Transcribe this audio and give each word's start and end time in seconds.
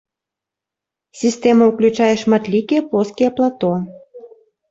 Сістэма 1.21 1.63
ўключае 1.71 2.09
шматлікія 2.23 2.81
плоскія 2.93 3.29
плато. 3.41 3.71